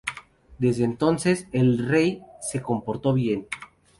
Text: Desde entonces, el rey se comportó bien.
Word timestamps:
Desde 0.57 0.83
entonces, 0.83 1.45
el 1.51 1.87
rey 1.87 2.23
se 2.39 2.59
comportó 2.59 3.13
bien. 3.13 3.45